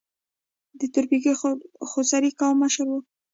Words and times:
د 0.79 0.81
تورپیکۍ 0.93 1.33
خوسر 1.89 2.23
قومي 2.39 2.57
مشر 2.61 2.85
دی. 2.91 2.99